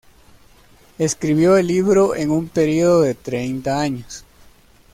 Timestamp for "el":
1.57-1.67